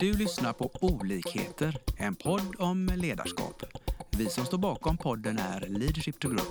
Du 0.00 0.16
lyssnar 0.16 0.52
på 0.52 0.70
Olikheter, 0.80 1.76
en 1.96 2.14
podd 2.14 2.54
om 2.58 2.90
ledarskap. 2.96 3.62
Vi 4.10 4.26
som 4.26 4.46
står 4.46 4.58
bakom 4.58 4.96
podden 4.96 5.38
är 5.38 5.60
Leadership 5.68 6.20
to 6.20 6.28
Grow. 6.28 6.46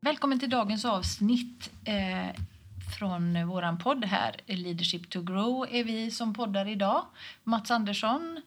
Välkommen 0.00 0.40
till 0.40 0.50
dagens 0.50 0.84
avsnitt 0.84 1.70
eh, 1.84 2.40
från 2.98 3.46
vår 3.46 3.76
podd 3.76 4.04
här. 4.04 4.36
Leadership 4.46 5.10
to 5.10 5.22
Grow 5.22 5.66
är 5.70 5.84
vi 5.84 6.10
som 6.10 6.34
poddar 6.34 6.68
idag. 6.68 7.04
Mats 7.44 7.70
Andersson, 7.70 8.40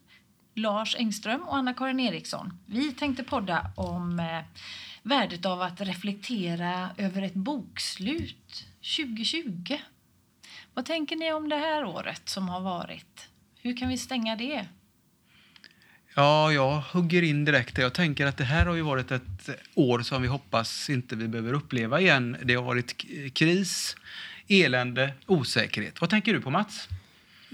Lars 0.53 0.95
Engström 0.95 1.41
och 1.41 1.55
Anna-Karin 1.55 1.99
Eriksson. 1.99 2.59
Vi 2.65 2.91
tänkte 2.91 3.23
podda 3.23 3.71
om 3.75 4.19
eh, 4.19 4.39
värdet 5.03 5.45
av 5.45 5.61
att 5.61 5.81
reflektera 5.81 6.89
över 6.97 7.21
ett 7.21 7.33
bokslut 7.33 8.65
2020. 8.97 9.77
Vad 10.73 10.85
tänker 10.85 11.15
ni 11.15 11.33
om 11.33 11.49
det 11.49 11.57
här 11.57 11.85
året 11.85 12.29
som 12.29 12.49
har 12.49 12.61
varit? 12.61 13.29
Hur 13.61 13.77
kan 13.77 13.89
vi 13.89 13.97
stänga 13.97 14.35
det? 14.35 14.67
Ja, 16.15 16.51
jag 16.51 16.81
hugger 16.81 17.21
in 17.21 17.45
direkt. 17.45 17.77
Jag 17.77 17.93
tänker 17.93 18.25
att 18.25 18.37
det 18.37 18.43
här 18.43 18.65
har 18.65 18.75
ju 18.75 18.81
varit 18.81 19.11
ett 19.11 19.49
år 19.75 19.99
som 19.99 20.21
vi 20.21 20.27
hoppas 20.27 20.89
inte 20.89 21.15
vi 21.15 21.27
behöver 21.27 21.53
uppleva 21.53 22.01
igen. 22.01 22.37
Det 22.43 22.55
har 22.55 22.63
varit 22.63 23.05
kris, 23.33 23.95
elände, 24.47 25.13
osäkerhet. 25.27 26.01
Vad 26.01 26.09
tänker 26.09 26.33
du 26.33 26.41
på 26.41 26.49
Mats? 26.49 26.87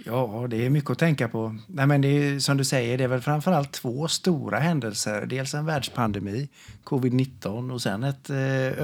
Ja, 0.06 0.48
det 0.50 0.66
är 0.66 0.70
mycket 0.70 0.90
att 0.90 1.00
tänka 1.00 1.28
på. 1.28 1.58
Nej, 1.68 1.88
men 1.88 2.02
det 2.02 2.08
är, 2.08 2.40
som 2.40 2.58
du 2.58 2.66
säger, 2.66 2.98
det 2.98 3.04
är 3.04 3.08
väl 3.08 3.22
framförallt 3.22 3.72
två 3.72 4.08
stora 4.08 4.60
händelser. 4.60 5.26
Dels 5.26 5.54
en 5.54 5.66
världspandemi, 5.66 6.50
covid-19, 6.84 7.72
och 7.72 7.82
sen 7.82 8.04
ett 8.04 8.30
eh, 8.30 8.38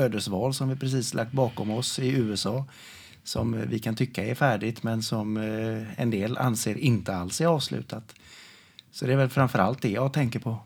ödesval 0.03 0.53
som 0.53 0.70
vi 0.70 0.75
precis 0.75 1.14
lagt 1.14 1.31
bakom 1.31 1.72
oss 1.72 2.00
i 2.00 2.09
USA 2.09 2.66
som 3.23 3.70
vi 3.70 3.80
kan 3.80 3.95
tycka 3.95 4.23
är 4.25 4.36
färdigt 4.36 4.84
men 4.84 5.03
som 5.03 5.38
eh, 5.38 6.02
en 6.02 6.09
del 6.09 6.38
anser 6.38 6.78
inte 6.78 7.16
alls 7.16 7.42
är 7.42 7.45
avslutat. 7.45 8.16
Så 8.92 9.06
det 9.06 9.14
är 9.14 9.17
väl 9.17 9.30
framförallt 9.30 9.81
det 9.81 9.90
jag 9.90 10.14
tänker 10.14 10.40
på. 10.40 10.59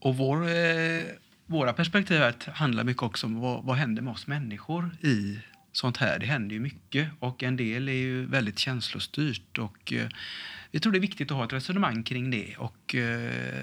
Och 0.00 0.16
vår, 0.16 0.48
eh, 0.48 1.02
våra 1.46 1.72
perspektiv 1.72 2.22
handlar 2.46 2.84
mycket 2.84 3.02
också 3.02 3.26
om 3.26 3.40
vad, 3.40 3.64
vad 3.64 3.76
händer 3.76 4.02
med 4.02 4.12
oss 4.12 4.26
människor 4.26 4.96
i 5.00 5.38
sånt 5.72 5.96
här. 5.96 6.18
Det 6.18 6.26
händer 6.26 6.54
ju 6.54 6.60
mycket 6.60 7.08
och 7.18 7.42
en 7.42 7.56
del 7.56 7.88
är 7.88 7.92
ju 7.92 8.26
väldigt 8.26 8.58
känslostyrt. 8.58 9.58
Och, 9.58 9.92
eh, 9.92 10.08
vi 10.70 10.80
tror 10.80 10.92
det 10.92 10.98
är 10.98 11.00
viktigt 11.00 11.30
att 11.30 11.36
ha 11.36 11.44
ett 11.44 11.52
resonemang 11.52 12.02
kring 12.02 12.30
det 12.30 12.56
och 12.56 12.94
eh, 12.94 13.62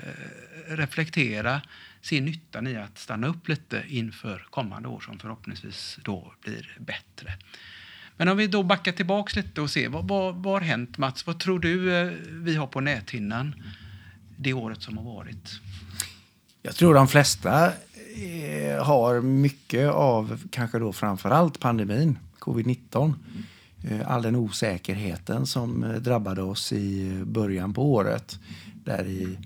reflektera, 0.67 1.61
se 2.01 2.21
nyttan 2.21 2.67
i 2.67 2.75
att 2.75 2.97
stanna 2.97 3.27
upp 3.27 3.47
lite 3.47 3.83
inför 3.87 4.47
kommande 4.49 4.87
år 4.87 4.99
som 4.99 5.19
förhoppningsvis 5.19 5.99
då 6.03 6.33
blir 6.43 6.77
bättre. 6.79 7.33
Men 8.17 8.27
om 8.27 8.37
vi 8.37 8.47
då 8.47 8.63
backar 8.63 8.91
tillbaks 8.91 9.35
lite 9.35 9.61
och 9.61 9.69
ser 9.69 9.89
vad, 9.89 10.07
vad, 10.07 10.35
vad 10.35 10.53
har 10.53 10.61
hänt 10.61 10.97
Mats? 10.97 11.27
Vad 11.27 11.39
tror 11.39 11.59
du 11.59 11.95
eh, 11.95 12.13
vi 12.29 12.55
har 12.55 12.67
på 12.67 12.81
näthinnan 12.81 13.63
det 14.37 14.53
året 14.53 14.81
som 14.81 14.97
har 14.97 15.03
varit? 15.03 15.61
Jag 16.61 16.75
tror 16.75 16.93
de 16.93 17.07
flesta 17.07 17.65
eh, 17.65 18.83
har 18.83 19.21
mycket 19.21 19.89
av 19.89 20.39
kanske 20.49 20.79
då 20.79 20.93
framförallt 20.93 21.59
pandemin, 21.59 22.19
covid-19. 22.39 23.13
Eh, 23.83 24.11
all 24.11 24.21
den 24.21 24.35
osäkerheten 24.35 25.45
som 25.45 25.83
eh, 25.83 25.93
drabbade 25.93 26.41
oss 26.41 26.73
i 26.73 27.21
början 27.25 27.73
på 27.73 27.93
året. 27.93 28.39
Där 28.83 29.05
i 29.07 29.37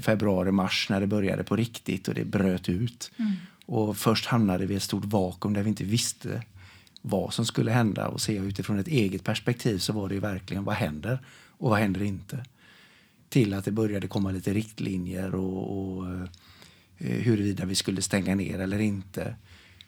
februari, 0.00 0.50
mars 0.50 0.86
när 0.90 1.00
det 1.00 1.06
började 1.06 1.44
på 1.44 1.56
riktigt 1.56 2.08
och 2.08 2.14
det 2.14 2.24
bröt 2.24 2.68
ut. 2.68 3.10
Och 3.66 3.96
först 3.96 4.26
hamnade 4.26 4.66
vi 4.66 4.74
i 4.74 4.76
ett 4.76 4.82
stort 4.82 5.04
vakuum 5.04 5.54
där 5.54 5.62
vi 5.62 5.68
inte 5.68 5.84
visste 5.84 6.42
vad 7.02 7.34
som 7.34 7.46
skulle 7.46 7.70
hända 7.70 8.08
och 8.08 8.20
se 8.20 8.36
utifrån 8.36 8.78
ett 8.78 8.88
eget 8.88 9.24
perspektiv 9.24 9.78
så 9.78 9.92
var 9.92 10.08
det 10.08 10.14
ju 10.14 10.20
verkligen 10.20 10.64
vad 10.64 10.74
händer 10.74 11.18
och 11.58 11.70
vad 11.70 11.78
händer 11.78 12.02
inte 12.02 12.44
till 13.34 13.54
att 13.54 13.64
det 13.64 13.70
började 13.72 14.08
komma 14.08 14.30
lite 14.30 14.52
riktlinjer 14.54 15.34
och, 15.34 15.96
och 15.98 16.06
eh, 16.14 16.26
huruvida 16.98 17.64
vi 17.64 17.74
skulle 17.74 18.02
stänga 18.02 18.34
ner 18.34 18.58
eller 18.58 18.78
inte. 18.78 19.34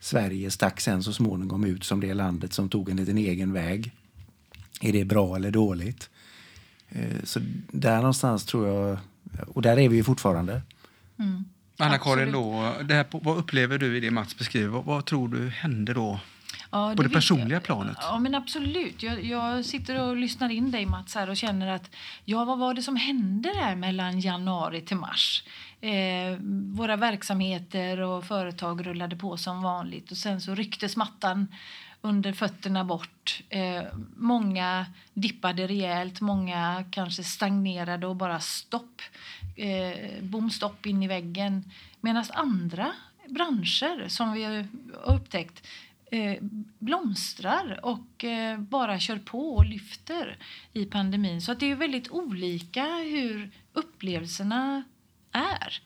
Sverige 0.00 0.50
stack 0.50 0.80
sen 0.80 1.02
så 1.02 1.12
småningom 1.12 1.64
ut 1.64 1.84
som 1.84 2.00
det 2.00 2.14
landet 2.14 2.52
som 2.52 2.68
tog 2.68 2.90
en 2.90 2.96
liten 2.96 3.18
egen 3.18 3.52
väg. 3.52 3.92
Är 4.80 4.92
det 4.92 5.04
bra 5.04 5.36
eller 5.36 5.50
dåligt? 5.50 6.10
Eh, 6.88 7.22
Så 7.24 7.40
där 7.72 7.96
någonstans 7.96 8.44
tror 8.44 8.68
jag, 8.68 8.98
och 9.48 9.62
där 9.62 9.78
är 9.78 9.88
vi 9.88 9.96
ju 9.96 10.04
fortfarande. 10.04 10.62
Anna-Karin, 11.78 12.28
Absolut. 12.28 12.32
då, 12.34 12.74
det 12.88 12.94
här, 12.94 13.04
på- 13.04 13.18
vad 13.18 13.38
upplever 13.38 13.78
du 13.78 13.96
i 13.96 14.00
det 14.00 14.10
Mats 14.10 14.38
beskriver? 14.38 14.68
Vad, 14.68 14.84
vad 14.84 15.04
tror 15.04 15.28
du 15.28 15.48
hände 15.48 15.94
då? 15.94 16.20
Ja, 16.70 16.94
På 16.96 17.02
det 17.02 17.08
personliga 17.08 17.56
jag. 17.56 17.62
planet? 17.62 17.96
Ja, 18.00 18.18
men 18.18 18.34
absolut. 18.34 19.02
Jag, 19.02 19.24
jag 19.24 19.64
sitter 19.64 20.00
och 20.02 20.16
lyssnar 20.16 20.48
in 20.48 20.70
dig, 20.70 20.86
Mats, 20.86 21.14
här 21.14 21.30
och 21.30 21.36
känner 21.36 21.66
att 21.74 21.90
ja, 22.24 22.44
vad 22.44 22.58
var 22.58 22.74
det 22.74 22.82
som 22.82 22.96
hände 22.96 23.52
där 23.54 23.76
mellan 23.76 24.20
januari 24.20 24.80
till 24.80 24.96
mars? 24.96 25.44
Eh, 25.80 26.38
våra 26.74 26.96
verksamheter 26.96 28.00
och 28.00 28.24
företag 28.24 28.86
rullade 28.86 29.16
på 29.16 29.36
som 29.36 29.62
vanligt 29.62 30.10
och 30.10 30.16
sen 30.16 30.40
så 30.40 30.54
rycktes 30.54 30.96
mattan 30.96 31.48
under 32.00 32.32
fötterna 32.32 32.84
bort. 32.84 33.42
Eh, 33.48 33.82
många 34.16 34.86
dippade 35.14 35.66
rejält, 35.66 36.20
många 36.20 36.84
kanske 36.90 37.24
stagnerade 37.24 38.06
och 38.06 38.16
bara 38.16 38.40
stopp. 38.40 39.02
Eh, 39.56 40.22
bom, 40.22 40.50
stopp 40.50 40.86
in 40.86 41.02
i 41.02 41.08
väggen. 41.08 41.70
Medan 42.00 42.24
andra 42.30 42.92
branscher 43.28 44.08
som 44.08 44.32
vi 44.32 44.44
har 44.44 44.66
upptäckt 45.04 45.66
eh, 46.10 46.36
blomstrar 46.78 47.80
och 47.82 48.24
eh, 48.24 48.58
bara 48.58 48.98
kör 48.98 49.18
på 49.18 49.56
och 49.56 49.64
lyfter 49.64 50.38
i 50.72 50.84
pandemin. 50.84 51.42
Så 51.42 51.52
att 51.52 51.60
det 51.60 51.70
är 51.70 51.76
väldigt 51.76 52.10
olika 52.10 52.84
hur 52.84 53.50
upplevelserna 53.72 54.84
är. 55.32 55.80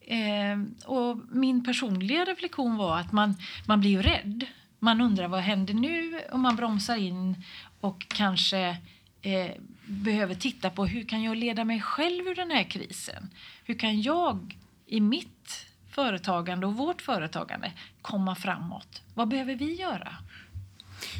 Eh, 0.00 0.86
och 0.86 1.18
min 1.30 1.64
personliga 1.64 2.24
reflektion 2.24 2.76
var 2.76 2.98
att 2.98 3.12
man, 3.12 3.34
man 3.66 3.80
blir 3.80 3.90
ju 3.90 4.02
rädd. 4.02 4.46
Man 4.78 5.00
undrar 5.00 5.28
vad 5.28 5.40
händer 5.40 5.74
nu 5.74 6.20
och 6.32 6.38
man 6.38 6.56
bromsar 6.56 6.96
in 6.96 7.44
och 7.80 8.06
kanske 8.08 8.76
eh, 9.22 9.50
behöver 9.86 10.34
titta 10.34 10.70
på 10.70 10.86
hur 10.86 11.04
kan 11.04 11.22
jag 11.22 11.36
leda 11.36 11.64
mig 11.64 11.80
själv 11.80 12.26
ur 12.28 12.34
den 12.34 12.50
här 12.50 12.64
krisen? 12.64 13.30
Hur 13.64 13.74
kan 13.74 14.02
jag 14.02 14.56
i 14.86 15.00
mitt 15.00 15.66
företagande 15.90 16.66
och 16.66 16.76
vårt 16.76 17.02
företagande 17.02 17.72
komma 18.02 18.34
framåt? 18.34 19.02
Vad 19.14 19.28
behöver 19.28 19.54
vi 19.54 19.74
göra? 19.74 20.16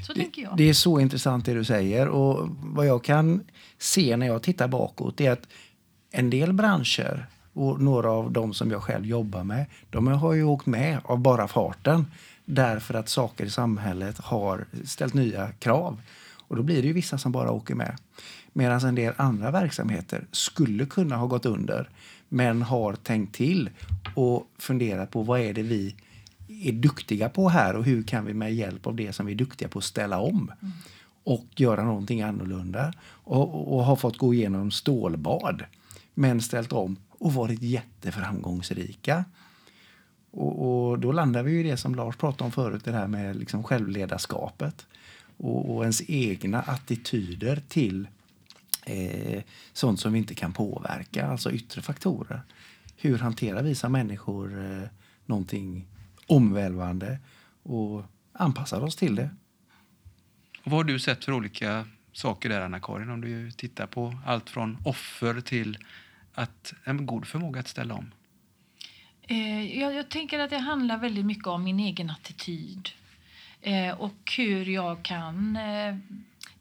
Så 0.06 0.14
tänker 0.14 0.42
jag. 0.42 0.56
Det 0.56 0.69
är 0.69 0.75
så 0.75 1.00
intressant 1.00 1.44
det 1.44 1.54
du 1.54 1.64
säger. 1.64 2.08
Och 2.08 2.48
vad 2.62 2.86
jag 2.86 3.04
kan 3.04 3.44
se 3.78 4.16
när 4.16 4.26
jag 4.26 4.42
tittar 4.42 4.69
bakåt 4.69 5.20
är 5.20 5.31
att 5.31 5.48
en 6.10 6.31
del 6.31 6.53
branscher 6.53 7.26
och 7.53 7.81
några 7.81 8.10
av 8.10 8.32
dem 8.32 8.54
som 8.54 8.70
jag 8.70 8.82
själv 8.82 9.06
jobbar 9.06 9.44
med, 9.44 9.66
de 9.91 10.06
har 10.06 10.32
ju 10.32 10.44
åkt 10.44 10.66
med 10.66 11.00
av 11.04 11.19
bara 11.19 11.48
farten 11.48 12.06
därför 12.44 12.94
att 12.94 13.08
saker 13.08 13.44
i 13.44 13.50
samhället 13.50 14.19
har 14.19 14.66
ställt 14.84 15.14
nya 15.14 15.52
krav. 15.52 16.00
Och 16.48 16.56
då 16.56 16.62
blir 16.62 16.82
det 16.82 16.88
ju 16.88 16.92
vissa 16.92 17.19
som 17.19 17.32
bara 17.32 17.50
åker 17.50 17.75
med. 17.75 17.97
Medan 18.52 18.81
en 18.81 18.94
del 18.94 19.14
andra 19.16 19.50
verksamheter 19.50 20.26
skulle 20.32 20.87
kunna 20.87 21.16
ha 21.16 21.26
gått 21.26 21.47
under 21.47 21.88
men 22.32 22.62
har 22.62 22.92
tänkt 22.92 23.34
till 23.34 23.70
och 24.14 24.50
funderat 24.58 25.10
på 25.10 25.22
vad 25.22 25.41
är 25.41 25.54
det 25.54 25.62
vi 25.62 25.94
är 26.48 26.72
duktiga 26.72 27.28
på 27.28 27.48
här 27.48 27.76
och 27.76 27.84
hur 27.84 28.02
kan 28.02 28.24
vi 28.24 28.34
med 28.34 28.54
hjälp 28.54 28.86
av 28.86 28.96
det 28.96 29.12
som 29.12 29.26
vi 29.26 29.32
är 29.32 29.36
duktiga 29.36 29.68
på 29.68 29.80
ställa 29.80 30.20
om 30.20 30.52
och 31.24 31.46
göra 31.56 31.84
någonting 31.84 32.22
annorlunda. 32.22 32.92
Och, 33.08 33.76
och 33.76 33.84
har 33.84 33.96
fått 33.96 34.19
gå 34.19 34.34
igenom 34.34 34.70
stålbad 34.70 35.64
men 36.14 36.40
ställt 36.40 36.72
om 36.72 36.96
och 37.08 37.34
varit 37.34 37.62
jätteframgångsrika. 37.62 39.25
Och, 40.31 40.90
och 40.90 40.99
då 40.99 41.12
landar 41.12 41.43
vi 41.43 41.60
i 41.60 41.62
det 41.62 41.76
som 41.76 41.94
Lars 41.94 42.16
pratade 42.16 42.44
om 42.44 42.52
förut, 42.52 42.84
det 42.84 42.93
här 42.93 43.06
med 43.06 43.37
liksom 43.37 43.62
självledarskapet 43.62 44.87
och, 45.37 45.76
och 45.76 45.82
ens 45.82 46.02
egna 46.06 46.62
attityder 46.62 47.62
till 47.69 48.08
eh, 48.87 49.43
sånt 49.73 50.00
som 50.00 50.12
vi 50.12 50.19
inte 50.19 50.35
kan 50.35 50.53
påverka, 50.53 51.27
alltså 51.27 51.53
yttre 51.53 51.82
faktorer. 51.82 52.43
Hur 52.97 53.19
hanterar 53.19 53.62
vi 53.62 53.75
som 53.75 53.93
människor 53.93 54.65
eh, 54.65 54.88
någonting 55.27 55.87
omvälvande 56.27 57.19
och 57.62 58.05
anpassar 58.32 58.81
oss 58.81 58.97
till 58.97 59.15
det? 59.15 59.31
Och 60.65 60.71
vad 60.71 60.79
har 60.79 60.85
du 60.85 60.99
sett 60.99 61.25
för 61.25 61.32
olika 61.32 61.87
saker 62.12 62.49
där, 62.49 62.61
Anna-Karin? 62.61 63.11
Om 63.11 63.21
du 63.21 63.50
tittar 63.50 63.87
på 63.87 64.19
allt 64.27 64.50
från 64.50 64.79
offer 64.85 65.41
till 65.41 65.79
att 66.35 66.75
en 66.85 67.06
god 67.06 67.27
förmåga 67.27 67.61
att 67.61 67.69
ställa 67.69 67.94
om. 67.94 68.11
Eh, 69.23 69.79
jag, 69.79 69.94
jag 69.94 70.09
tänker 70.09 70.38
att 70.38 70.50
det 70.50 70.59
handlar 70.59 70.99
väldigt 70.99 71.27
mycket 71.27 71.47
om 71.47 71.65
min 71.65 71.81
egen 71.81 72.11
attityd. 72.11 72.88
Eh, 73.61 74.00
och 74.00 74.32
hur 74.37 74.65
jag 74.69 75.03
kan 75.03 75.56
eh, 75.56 75.97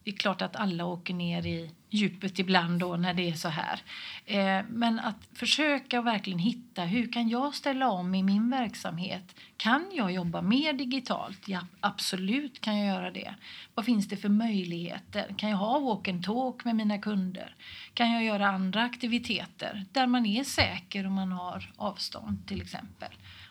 det 0.03 0.11
är 0.11 0.15
klart 0.15 0.41
att 0.41 0.55
alla 0.55 0.85
åker 0.85 1.13
ner 1.13 1.45
i 1.45 1.71
djupet 1.89 2.39
ibland 2.39 2.79
då 2.79 2.95
när 2.95 3.13
det 3.13 3.29
är 3.29 3.33
så 3.33 3.49
här. 3.49 3.81
Eh, 4.25 4.65
men 4.69 4.99
att 4.99 5.27
försöka 5.33 6.01
verkligen 6.01 6.39
hitta 6.39 6.83
hur 6.83 7.11
kan 7.11 7.29
jag 7.29 7.55
ställa 7.55 7.89
om 7.89 8.15
i 8.15 8.23
min 8.23 8.49
verksamhet? 8.49 9.35
Kan 9.57 9.85
jag 9.93 10.11
jobba 10.11 10.41
mer 10.41 10.73
digitalt? 10.73 11.47
Ja, 11.47 11.61
absolut 11.79 12.61
kan 12.61 12.77
jag 12.77 12.87
göra 12.95 13.11
det. 13.11 13.35
Vad 13.73 13.85
finns 13.85 14.07
det 14.07 14.17
för 14.17 14.29
möjligheter? 14.29 15.35
Kan 15.37 15.49
jag 15.49 15.57
ha 15.57 15.79
walk 15.79 16.07
and 16.07 16.23
talk 16.23 16.65
med 16.65 16.75
mina 16.75 16.97
kunder? 16.97 17.55
Kan 17.93 18.11
jag 18.11 18.23
göra 18.23 18.47
andra 18.47 18.83
aktiviteter 18.83 19.85
där 19.91 20.07
man 20.07 20.25
är 20.25 20.43
säker 20.43 21.05
och 21.05 21.11
man 21.11 21.31
har 21.31 21.71
avstånd 21.77 22.47
till 22.47 22.61
exempel? 22.61 23.09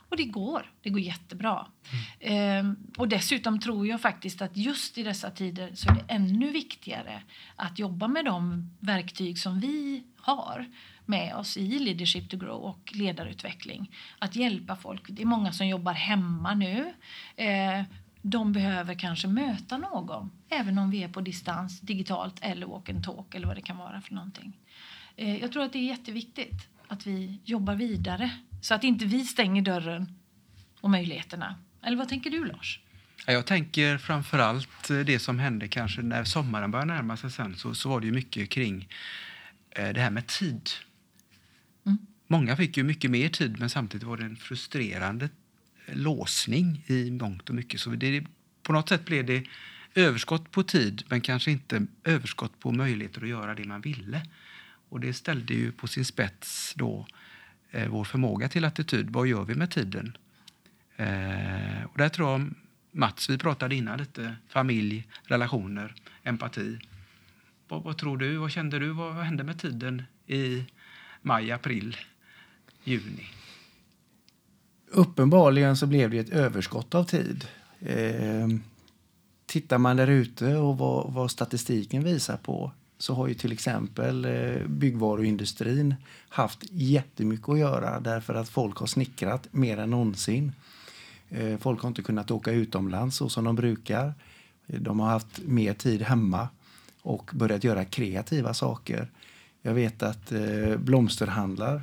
Och 0.08 0.16
det 0.16 0.24
går. 0.24 0.72
Det 0.82 0.90
går 0.90 1.00
jättebra. 1.00 1.66
Mm. 1.90 2.66
Ehm, 2.66 2.76
och 2.96 3.08
dessutom 3.08 3.60
tror 3.60 3.86
jag 3.86 4.00
faktiskt 4.00 4.42
att 4.42 4.56
just 4.56 4.98
i 4.98 5.02
dessa 5.02 5.30
tider 5.30 5.70
så 5.74 5.90
är 5.90 5.94
det 5.94 6.04
ännu 6.08 6.50
viktigare 6.50 7.22
att 7.56 7.78
jobba 7.78 8.08
med 8.08 8.24
de 8.24 8.70
verktyg 8.80 9.38
som 9.38 9.60
vi 9.60 10.02
har 10.16 10.66
med 11.06 11.34
oss 11.34 11.56
i 11.56 11.78
Leadership 11.78 12.30
to 12.30 12.36
Grow 12.36 12.62
och 12.62 12.92
ledarutveckling. 12.94 13.90
Att 14.18 14.36
hjälpa 14.36 14.76
folk. 14.76 15.02
Det 15.08 15.22
är 15.22 15.26
många 15.26 15.52
som 15.52 15.66
jobbar 15.66 15.92
hemma 15.92 16.54
nu. 16.54 16.94
Ehm, 17.36 17.84
de 18.22 18.52
behöver 18.52 18.94
kanske 18.94 19.28
möta 19.28 19.78
någon, 19.78 20.30
även 20.48 20.78
om 20.78 20.90
vi 20.90 21.02
är 21.02 21.08
på 21.08 21.20
distans, 21.20 21.80
digitalt 21.80 22.34
eller 22.40 22.66
walk 22.66 22.88
and 22.88 23.04
talk 23.04 23.34
eller 23.34 23.46
vad 23.46 23.56
det 23.56 23.62
kan 23.62 23.76
vara 23.76 24.00
för 24.00 24.14
någonting. 24.14 24.52
Ehm, 25.16 25.38
jag 25.40 25.52
tror 25.52 25.62
att 25.62 25.72
det 25.72 25.78
är 25.78 25.88
jätteviktigt 25.88 26.68
att 26.88 27.06
vi 27.06 27.40
jobbar 27.44 27.74
vidare 27.74 28.30
så 28.62 28.74
att 28.74 28.84
inte 28.84 29.04
vi 29.04 29.24
stänger 29.24 29.62
dörren 29.62 30.12
och 30.80 30.90
möjligheterna. 30.90 31.54
Eller 31.82 31.96
vad 31.96 32.08
tänker 32.08 32.30
du, 32.30 32.44
Lars? 32.44 32.80
Jag 33.26 33.46
tänker 33.46 33.98
framför 33.98 34.38
allt 34.38 34.90
eh, 34.90 34.98
det 34.98 35.18
som 35.18 35.38
hände 35.38 35.68
kanske 35.68 36.02
när 36.02 36.24
sommaren 36.24 36.70
började 36.70 36.94
närma 36.94 37.16
sig 37.16 37.30
sen 37.30 37.56
så, 37.56 37.74
så 37.74 37.88
var 37.88 38.00
det 38.00 38.06
ju 38.06 38.12
mycket 38.12 38.50
kring 38.50 38.88
eh, 39.70 39.88
det 39.88 40.00
här 40.00 40.10
med 40.10 40.26
tid. 40.26 40.70
Mm. 41.86 41.98
Många 42.26 42.56
fick 42.56 42.76
ju 42.76 42.82
mycket 42.82 43.10
mer 43.10 43.28
tid 43.28 43.58
men 43.58 43.70
samtidigt 43.70 44.06
var 44.06 44.16
det 44.16 44.24
en 44.24 44.36
frustrerande 44.36 45.28
låsning 45.86 46.84
i 46.86 47.10
mångt 47.10 47.48
och 47.48 47.54
mycket. 47.54 47.80
Så 47.80 47.90
det, 47.90 48.24
på 48.62 48.72
något 48.72 48.88
sätt 48.88 49.04
blev 49.04 49.26
det 49.26 49.44
överskott 49.94 50.50
på 50.50 50.62
tid 50.62 51.02
men 51.08 51.20
kanske 51.20 51.50
inte 51.50 51.86
överskott 52.04 52.60
på 52.60 52.72
möjligheter 52.72 53.22
att 53.22 53.28
göra 53.28 53.54
det 53.54 53.64
man 53.64 53.80
ville. 53.80 54.22
Och 54.88 55.00
det 55.00 55.12
ställde 55.12 55.54
ju 55.54 55.72
på 55.72 55.86
sin 55.86 56.04
spets 56.04 56.74
då 56.76 57.06
eh, 57.70 57.88
vår 57.88 58.04
förmåga 58.04 58.48
till 58.48 58.64
attityd. 58.64 59.10
Vad 59.10 59.26
gör 59.26 59.44
vi 59.44 59.54
med 59.54 59.70
tiden? 59.70 60.16
Eh, 60.96 61.84
och 61.84 61.98
där 61.98 62.08
tror 62.08 62.30
jag, 62.30 62.54
Mats, 62.90 63.30
vi 63.30 63.38
pratade 63.38 63.74
innan 63.74 63.98
lite 63.98 64.36
familj, 64.48 65.08
relationer, 65.22 65.94
empati. 66.22 66.78
Vad, 67.68 67.82
vad 67.82 67.98
tror 67.98 68.16
du? 68.16 68.36
Vad 68.36 68.50
kände 68.50 68.78
du? 68.78 68.88
Vad, 68.90 69.14
vad 69.14 69.24
hände 69.24 69.44
med 69.44 69.58
tiden 69.58 70.02
i 70.26 70.64
maj, 71.22 71.52
april, 71.52 71.96
juni? 72.84 73.26
Uppenbarligen 74.90 75.76
så 75.76 75.86
blev 75.86 76.10
det 76.10 76.18
ett 76.18 76.30
överskott 76.30 76.94
av 76.94 77.04
tid. 77.04 77.48
Eh, 77.80 78.48
tittar 79.46 79.78
man 79.78 79.96
där 79.96 80.06
ute 80.06 80.56
och 80.56 80.78
vad, 80.78 81.12
vad 81.12 81.30
statistiken 81.30 82.04
visar 82.04 82.36
på 82.36 82.72
så 82.98 83.14
har 83.14 83.28
ju 83.28 83.34
till 83.34 83.52
exempel 83.52 84.24
eh, 84.24 84.66
byggvaruindustrin 84.66 85.94
haft 86.28 86.64
jättemycket 86.70 87.48
att 87.48 87.58
göra 87.58 88.00
därför 88.00 88.34
att 88.34 88.48
folk 88.48 88.76
har 88.76 88.86
snickrat 88.86 89.48
mer 89.50 89.78
än 89.78 89.90
någonsin. 89.90 90.52
Eh, 91.28 91.58
folk 91.58 91.80
har 91.80 91.88
inte 91.88 92.02
kunnat 92.02 92.30
åka 92.30 92.50
utomlands 92.50 93.16
så 93.16 93.28
som 93.28 93.44
de 93.44 93.56
brukar. 93.56 94.14
De 94.66 95.00
har 95.00 95.08
haft 95.08 95.40
mer 95.44 95.74
tid 95.74 96.02
hemma 96.02 96.48
och 97.02 97.30
börjat 97.34 97.64
göra 97.64 97.84
kreativa 97.84 98.54
saker. 98.54 99.10
Jag 99.62 99.74
vet 99.74 100.02
att 100.02 100.32
eh, 100.32 100.76
blomsterhandlar 100.76 101.82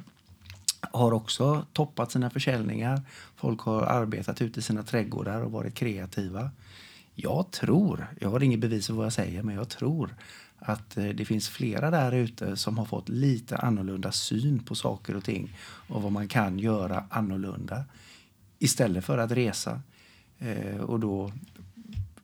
har 0.92 1.12
också 1.12 1.66
toppat 1.74 2.12
sina 2.12 2.30
försäljningar. 2.30 3.02
Folk 3.36 3.62
har 3.62 3.82
arbetat 3.82 4.42
ute 4.42 4.60
i 4.60 4.64
sina 4.64 4.84
trädgårdar 4.84 5.42
och 5.42 5.52
varit 5.52 5.74
kreativa. 5.74 6.52
Jag 7.16 7.52
tror, 7.52 8.08
jag 8.20 8.30
har 8.30 8.44
inget 8.44 8.60
bevis 8.60 8.88
för 8.88 8.94
vad 8.94 9.06
jag 9.06 9.14
säger, 9.14 9.44
men 9.44 9.56
jag 9.56 9.70
tror 9.70 10.16
att 10.66 10.98
eh, 10.98 11.06
det 11.06 11.26
finns 11.26 11.50
flera 11.50 11.92
där 11.92 12.12
ute 12.12 12.58
som 12.58 12.78
har 12.78 12.86
fått 12.86 13.10
lite 13.10 13.58
annorlunda 13.58 14.12
syn 14.12 14.60
på 14.60 14.76
saker 14.76 15.16
och 15.16 15.24
ting 15.24 15.58
och 15.88 16.02
vad 16.02 16.12
man 16.12 16.28
kan 16.28 16.60
göra 16.60 17.06
annorlunda 17.10 17.84
istället 18.60 19.06
för 19.06 19.18
att 19.18 19.32
resa. 19.32 19.82
Eh, 20.40 20.78
och 20.78 21.00
då 21.00 21.32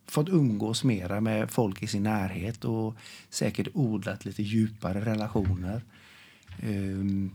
fått 0.06 0.30
umgås 0.30 0.84
mera 0.84 1.22
med 1.22 1.52
folk 1.52 1.84
i 1.84 1.88
sin 1.88 2.04
närhet 2.04 2.66
och 2.66 2.96
säkert 3.30 3.68
odlat 3.74 4.26
lite 4.26 4.44
djupare 4.44 5.06
relationer. 5.06 5.84
Ehm, 6.62 7.32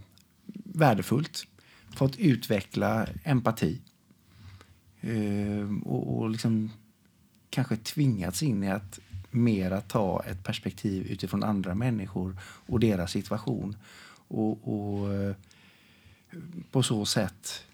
värdefullt. 0.65 1.47
Fått 1.97 2.17
utveckla 2.17 3.07
empati. 3.25 3.81
Ehm, 5.01 5.79
och, 5.79 6.17
och 6.17 6.31
liksom 6.31 6.71
kanske 7.51 7.77
tvingats 7.77 8.43
in 8.43 8.65
i 8.65 8.71
att 8.71 8.99
mer 9.37 9.71
att 9.71 9.89
ta 9.89 10.23
ett 10.27 10.45
perspektiv 10.45 11.07
utifrån 11.07 11.43
andra 11.43 11.75
människor 11.75 12.37
och 12.43 12.81
deras 12.81 13.11
situation. 13.11 13.77
Och, 14.29 14.69
och 14.69 15.15
eh, 15.15 15.37
på 16.71 16.83
så 16.83 17.07
sätt 17.07 17.65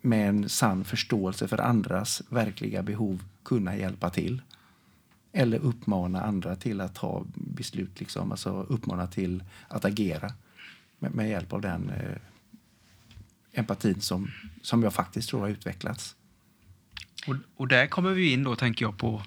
med 0.00 0.28
en 0.28 0.48
sann 0.48 0.84
förståelse 0.84 1.48
för 1.48 1.60
andras 1.60 2.22
verkliga 2.28 2.82
behov 2.82 3.24
kunna 3.42 3.76
hjälpa 3.76 4.10
till. 4.10 4.42
Eller 5.32 5.58
uppmana 5.58 6.22
andra 6.22 6.56
till 6.56 6.80
att 6.80 6.94
ta 6.94 7.26
beslut, 7.34 8.00
liksom. 8.00 8.30
alltså 8.30 8.62
uppmana 8.68 9.06
till 9.06 9.44
att 9.68 9.84
agera 9.84 10.32
med, 10.98 11.14
med 11.14 11.28
hjälp 11.28 11.52
av 11.52 11.60
den 11.60 11.90
eh, 11.90 12.16
empatin 13.52 14.00
som, 14.00 14.30
som 14.62 14.82
jag 14.82 14.94
faktiskt 14.94 15.28
tror 15.28 15.40
har 15.40 15.48
utvecklats. 15.48 16.16
Och, 17.26 17.34
och 17.56 17.68
där 17.68 17.86
kommer 17.86 18.10
vi 18.10 18.32
in 18.32 18.44
då, 18.44 18.56
tänker 18.56 18.84
jag, 18.84 18.98
på 18.98 19.22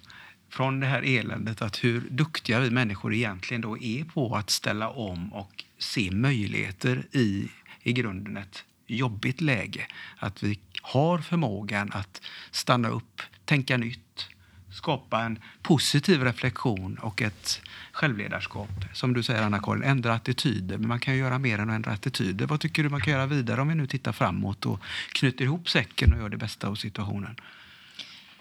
från 0.49 0.79
det 0.79 0.87
här 0.87 1.01
eländet 1.01 1.61
att 1.61 1.83
hur 1.83 2.01
duktiga 2.09 2.59
vi 2.59 2.69
människor 2.69 3.13
egentligen 3.13 3.61
då 3.61 3.77
är 3.77 4.03
på 4.03 4.35
att 4.35 4.49
ställa 4.49 4.89
om 4.89 5.33
och 5.33 5.63
se 5.77 6.11
möjligheter 6.11 7.03
i, 7.11 7.49
i 7.83 7.93
grunden 7.93 8.37
ett 8.37 8.63
jobbigt 8.87 9.41
läge. 9.41 9.87
Att 10.17 10.43
vi 10.43 10.59
har 10.81 11.17
förmågan 11.17 11.91
att 11.93 12.21
stanna 12.51 12.89
upp, 12.89 13.21
tänka 13.45 13.77
nytt, 13.77 14.29
skapa 14.71 15.21
en 15.21 15.39
positiv 15.61 16.23
reflektion 16.23 16.97
och 16.97 17.21
ett 17.21 17.61
självledarskap. 17.91 18.69
Som 18.93 19.13
du 19.13 19.23
säger, 19.23 19.41
Anna-Karin, 19.41 19.83
ändra 19.83 20.13
attityder. 20.13 20.77
Men 20.77 20.87
man 20.87 20.99
kan 20.99 21.18
göra 21.18 21.39
mer 21.39 21.59
än 21.59 21.69
att 21.69 21.75
ändra 21.75 21.91
attityder. 21.91 22.47
Vad 22.47 22.59
tycker 22.59 22.83
du 22.83 22.89
man 22.89 23.01
kan 23.01 23.13
göra 23.13 23.25
vidare 23.25 23.61
om 23.61 23.68
vi 23.68 23.75
nu 23.75 23.87
tittar 23.87 24.11
framåt 24.11 24.65
och 24.65 24.79
knyter 25.13 25.45
ihop 25.45 25.69
säcken 25.69 26.13
och 26.13 26.19
gör 26.19 26.29
det 26.29 26.37
bästa 26.37 26.68
av 26.68 26.75
situationen? 26.75 27.35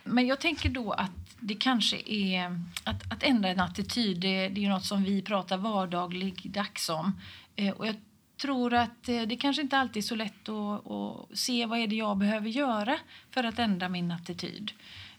Men 0.09 0.27
jag 0.27 0.41
tänker 0.41 0.69
då 0.69 0.93
att 0.93 1.11
det 1.41 1.55
kanske 1.55 1.97
är 2.07 2.61
att, 2.85 3.13
att 3.13 3.23
ändra 3.23 3.49
en 3.49 3.61
attityd. 3.61 4.21
Det, 4.21 4.49
det 4.49 4.65
är 4.65 4.69
något 4.69 4.85
som 4.85 5.05
vi 5.05 5.23
pratar 5.23 5.57
vardagligdags 5.57 6.89
om. 6.89 7.21
Eh, 7.57 7.71
och 7.71 7.87
jag 7.87 7.97
tror 8.43 8.75
att 8.75 9.09
eh, 9.09 9.23
det 9.23 9.37
kanske 9.37 9.63
inte 9.63 9.79
alltid 9.79 10.03
är 10.03 10.07
så 10.07 10.15
lätt 10.15 10.49
att, 10.49 10.91
att, 10.91 11.39
se 11.39 11.67
vad 11.67 11.79
är 11.79 11.87
det 11.87 11.97
jag 11.97 12.17
behöver 12.17 12.49
göra 12.49 12.97
för 13.31 13.45
att 13.45 13.59
ändra 13.59 13.89
min 13.89 14.11
attityd. 14.11 14.73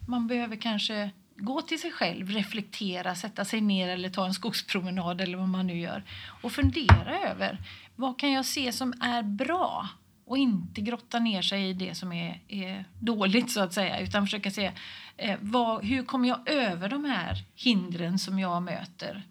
Man 0.08 0.28
behöver 0.28 0.56
kanske 0.56 1.10
gå 1.36 1.62
till 1.62 1.82
sig 1.82 1.92
själv, 1.92 2.30
reflektera, 2.30 3.16
sätta 3.16 3.46
sig 3.46 3.62
ner 3.62 3.90
eller 3.90 4.10
ta 4.10 4.26
en 4.26 4.34
skogspromenad 4.34 5.22
eller 5.22 5.38
vad 5.38 5.50
man 5.50 5.68
nu 5.68 5.80
gör 5.80 6.04
och 6.42 6.52
fundera 6.52 7.20
över 7.20 7.58
vad 7.96 8.20
kan 8.20 8.32
jag 8.32 8.46
se 8.46 8.72
som 8.72 8.94
är 9.02 9.24
bra 9.24 9.90
och 10.30 10.38
inte 10.38 10.82
grotta 10.82 11.20
ner 11.20 11.42
sig 11.42 11.70
i 11.70 11.74
det 11.74 11.96
som 11.96 12.12
är, 12.12 12.40
är 12.48 12.86
dåligt 13.00 13.52
så 13.52 13.62
att 13.62 13.74
säga 13.74 14.00
utan 14.00 14.26
försöka 14.26 14.52
se 14.52 14.72
eh, 15.18 15.38
vad, 15.42 15.86
hur 15.86 16.04
kommer 16.04 16.30
jag 16.30 16.50
över 16.50 16.90
de 16.90 17.06
här 17.06 17.44
hindren 17.56 18.20
som 18.20 18.40
jag 18.40 18.64
möter 18.64 19.24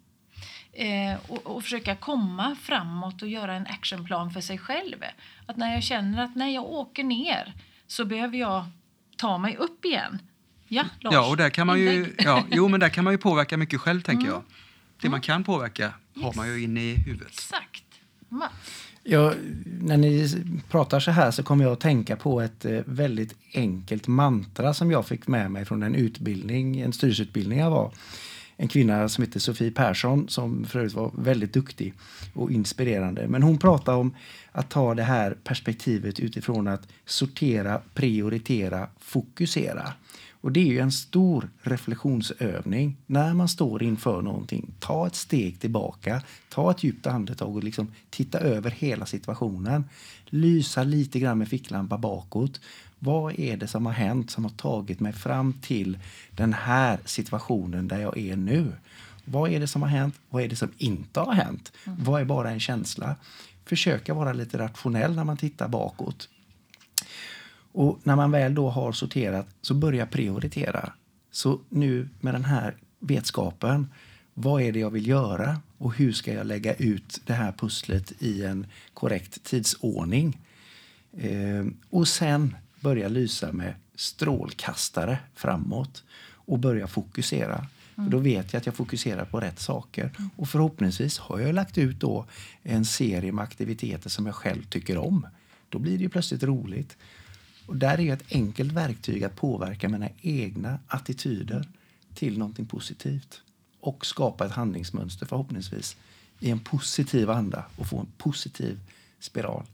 eh, 0.72 1.16
och, 1.28 1.46
och, 1.46 1.62
försöka 1.62 1.96
komma 1.96 2.56
framåt 2.62 3.22
och 3.22 3.28
göra 3.28 3.54
en 3.54 3.66
actionplan 3.66 4.30
för 4.30 4.40
sig 4.40 4.58
själv. 4.58 4.96
Att 5.46 5.56
när 5.56 5.74
jag 5.74 5.82
känner 5.82 6.24
att 6.24 6.36
när 6.36 6.48
jag 6.48 6.64
åker 6.64 7.04
ner 7.04 7.54
så 7.86 8.04
behöver 8.04 8.38
jag 8.38 8.64
ta 9.16 9.38
mig 9.38 9.56
upp 9.56 9.84
igen. 9.84 10.18
Ja, 10.68 10.84
Lars, 11.00 11.14
ja, 11.14 11.28
och 11.28 11.36
där 11.36 11.50
kan 11.50 11.66
man 11.66 11.78
ju, 11.78 12.14
ja, 12.18 12.44
jo, 12.50 12.68
men 12.68 12.80
där 12.80 12.88
kan 12.88 13.04
man 13.04 13.12
ju 13.14 13.18
påverka 13.18 13.56
mycket 13.56 13.80
själv, 13.80 14.00
tänker 14.00 14.26
mm. 14.26 14.32
jag. 14.32 14.42
Det 14.96 15.06
mm. 15.06 15.10
man 15.10 15.20
kan 15.20 15.44
påverka 15.44 15.84
yes. 15.84 16.24
har 16.24 16.34
man 16.34 16.48
ju 16.48 16.62
inne 16.62 16.80
i 16.80 16.94
huvudet. 16.94 17.28
Exakt. 17.28 17.84
Mats? 18.28 18.88
Ja, 19.02 19.32
när 19.80 19.96
ni 19.96 20.28
pratar 20.70 21.00
så 21.00 21.10
här 21.10 21.30
så 21.30 21.42
kommer 21.42 21.64
jag 21.64 21.72
att 21.72 21.80
tänka 21.80 22.16
på 22.16 22.40
ett 22.40 22.64
eh, 22.64 22.80
väldigt 22.84 23.34
enkelt 23.54 24.06
mantra 24.06 24.74
som 24.74 24.90
jag 24.90 25.06
fick 25.06 25.26
med 25.26 25.50
mig 25.50 25.64
från 25.64 25.82
en 25.82 25.94
utbildning, 25.94 26.80
en 26.80 26.92
styrelseutbildning 26.92 27.58
jag 27.58 27.70
var. 27.70 27.92
En 28.56 28.68
kvinna 28.68 29.08
som 29.08 29.24
heter 29.24 29.40
Sofie 29.40 29.70
Persson 29.70 30.28
som 30.28 30.64
för 30.64 30.78
övrigt 30.78 30.94
var 30.94 31.10
väldigt 31.14 31.52
duktig 31.52 31.94
och 32.34 32.52
inspirerande. 32.52 33.28
Men 33.28 33.42
hon 33.42 33.58
pratade 33.58 33.98
om 33.98 34.14
att 34.52 34.70
ta 34.70 34.94
det 34.94 35.02
här 35.02 35.36
perspektivet 35.44 36.20
utifrån 36.20 36.68
att 36.68 36.88
sortera, 37.06 37.80
prioritera, 37.94 38.88
fokusera. 39.00 39.92
Och 40.48 40.52
det 40.52 40.60
är 40.60 40.66
ju 40.66 40.78
en 40.78 40.92
stor 40.92 41.50
reflektionsövning. 41.62 42.96
När 43.06 43.34
man 43.34 43.48
står 43.48 43.82
inför 43.82 44.22
någonting, 44.22 44.70
ta 44.78 45.06
ett 45.06 45.14
steg 45.14 45.60
tillbaka, 45.60 46.22
ta 46.48 46.70
ett 46.70 46.84
djupt 46.84 47.06
andetag 47.06 47.56
och 47.56 47.64
liksom 47.64 47.92
titta 48.10 48.38
över 48.38 48.70
hela 48.70 49.06
situationen. 49.06 49.84
Lysa 50.26 50.82
lite 50.82 51.18
grann 51.20 51.38
med 51.38 51.48
ficklampa 51.48 51.98
bakåt. 51.98 52.60
Vad 52.98 53.38
är 53.38 53.56
det 53.56 53.66
som 53.66 53.86
har 53.86 53.92
hänt 53.92 54.30
som 54.30 54.44
har 54.44 54.50
tagit 54.50 55.00
mig 55.00 55.12
fram 55.12 55.52
till 55.52 55.98
den 56.30 56.52
här 56.52 56.98
situationen 57.04 57.88
där 57.88 58.00
jag 58.00 58.18
är 58.18 58.36
nu? 58.36 58.72
Vad 59.24 59.50
är 59.52 59.60
det 59.60 59.66
som 59.66 59.82
har 59.82 59.88
hänt? 59.88 60.14
Vad 60.30 60.42
är 60.42 60.48
det 60.48 60.56
som 60.56 60.70
inte 60.78 61.20
har 61.20 61.32
hänt? 61.32 61.72
Vad 61.84 62.20
är 62.20 62.24
bara 62.24 62.50
en 62.50 62.60
känsla? 62.60 63.16
Försöka 63.64 64.14
vara 64.14 64.32
lite 64.32 64.58
rationell 64.58 65.14
när 65.14 65.24
man 65.24 65.36
tittar 65.36 65.68
bakåt. 65.68 66.28
Och 67.72 68.00
när 68.02 68.16
man 68.16 68.30
väl 68.30 68.54
då 68.54 68.70
har 68.70 68.92
sorterat 68.92 69.46
så 69.60 69.75
börja 69.75 70.06
prioritera. 70.06 70.92
Så 71.30 71.60
nu 71.68 72.08
med 72.20 72.34
den 72.34 72.44
här 72.44 72.76
vetskapen, 72.98 73.87
vad 74.34 74.62
är 74.62 74.72
det 74.72 74.78
jag 74.78 74.90
vill 74.90 75.06
göra 75.06 75.60
och 75.78 75.94
hur 75.94 76.12
ska 76.12 76.32
jag 76.32 76.46
lägga 76.46 76.75
ut 76.75 77.20
det 77.25 77.32
här 77.32 77.52
pusslet 77.52 78.12
i 78.22 78.44
en 78.44 78.66
korrekt 78.94 79.44
tidsordning? 79.44 80.40
Eh, 81.16 81.66
och 81.90 82.08
sen 82.08 82.56
börja 82.80 83.08
lysa 83.08 83.52
med 83.52 83.75
strålkastare 83.94 85.18
framåt 85.34 86.04
och 86.32 86.58
börja 86.58 86.87
fokusera. 86.87 87.66
För 87.94 88.10
då 88.10 88.18
vet 88.18 88.52
jag 88.52 88.60
att 88.60 88.66
jag 88.66 88.75
fokuserar 88.75 89.25
på 89.25 89.40
rätt 89.40 89.60
saker. 89.60 90.10
Och 90.37 90.48
förhoppningsvis 90.48 91.18
har 91.18 91.38
jag 91.38 91.54
lagt 91.54 91.78
ut 91.78 92.00
då 92.00 92.26
en 92.62 92.84
serie 92.84 93.32
med 93.32 93.42
aktiviteter 93.42 94.10
som 94.10 94.26
jag 94.26 94.34
själv 94.34 94.62
tycker 94.62 94.98
om. 94.98 95.26
Då 95.68 95.78
blir 95.78 95.98
det 95.98 96.08
plötsligt 96.08 96.42
roligt. 96.42 96.96
Och 97.68 97.76
där 97.76 98.00
är 98.00 98.12
ett 98.12 98.32
enkelt 98.32 98.72
verktyg 98.72 99.25
att 99.25 99.37
påverka 99.37 99.88
mina 99.88 100.08
egna 100.20 100.78
attityder 100.87 101.68
till 102.14 102.38
någonting 102.38 102.66
positivt. 102.66 103.42
Och 103.80 104.06
skapa 104.06 104.46
ett 104.46 104.52
handlingsmönster 104.52 105.26
förhoppningsvis 105.26 105.96
i 106.40 106.50
en 106.50 106.58
positiv 106.58 107.30
anda 107.30 107.64
och 107.76 107.87
få 107.87 108.00
en 108.00 108.12
positiv 108.18 108.80
spiral 109.20 109.64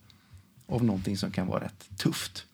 av 0.67 0.85
någonting 0.85 1.17
som 1.17 1.31
kan 1.31 1.47
vara 1.47 1.65
rätt 1.65 1.99
tufft. 1.99 2.47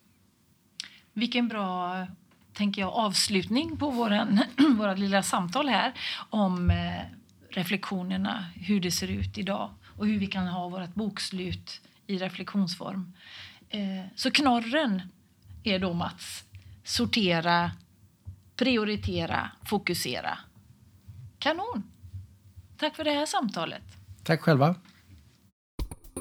Vilken 1.13 1.49
bra 1.49 2.07
tänker 2.53 2.83
jag, 2.83 2.93
avslutning 2.93 3.77
på 3.77 3.91
våran, 3.91 4.41
våra 4.79 4.95
lilla 4.95 5.23
samtal 5.23 5.69
här 5.69 5.93
om 6.31 6.71
eh, 6.71 7.03
reflektionerna, 7.51 8.47
hur 8.55 8.81
det 8.81 8.91
ser 8.91 9.09
ut 9.09 9.39
idag 9.39 9.71
och 9.85 10.07
hur 10.07 10.19
vi 10.19 10.27
kan 10.27 10.47
ha 10.47 10.69
vårt 10.69 10.95
bokslut 10.95 11.81
i 12.07 12.19
reflektionsform. 12.19 13.13
Eh, 13.69 14.07
så 14.17 14.31
knorren 14.31 15.03
är 15.65 15.79
då, 15.79 15.93
Mats, 15.93 16.45
sortera, 16.85 17.71
prioritera, 18.57 19.51
fokusera. 19.65 20.39
Kanon! 21.39 21.83
Tack 22.79 22.97
för 22.97 23.05
det 23.05 23.13
här 23.13 23.27
samtalet. 23.27 23.83
Tack 24.25 24.41
själva. 24.41 24.75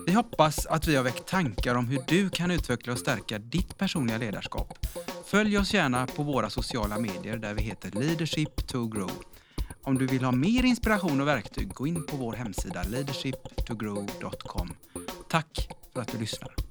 Vi 0.05 0.13
hoppas 0.13 0.65
att 0.65 0.87
vi 0.87 0.95
har 0.95 1.03
väckt 1.03 1.27
tankar 1.27 1.75
om 1.75 1.87
hur 1.87 1.99
du 2.07 2.29
kan 2.29 2.51
utveckla 2.51 2.93
och 2.93 2.99
stärka 2.99 3.39
ditt 3.39 3.77
personliga 3.77 4.17
ledarskap. 4.17 4.85
Följ 5.25 5.57
oss 5.57 5.73
gärna 5.73 6.07
på 6.07 6.23
våra 6.23 6.49
sociala 6.49 6.99
medier 6.99 7.37
där 7.37 7.53
vi 7.53 7.61
heter 7.61 7.91
Leadership 7.91 8.67
to 8.67 8.87
Grow. 8.87 9.11
Om 9.83 9.97
du 9.97 10.07
vill 10.07 10.23
ha 10.23 10.31
mer 10.31 10.65
inspiration 10.65 11.21
och 11.21 11.27
verktyg, 11.27 11.73
gå 11.73 11.87
in 11.87 12.05
på 12.05 12.17
vår 12.17 12.33
hemsida 12.33 12.83
leadershiptogrow.com. 12.83 14.73
Tack 15.29 15.69
för 15.93 16.01
att 16.01 16.11
du 16.11 16.17
lyssnar. 16.17 16.68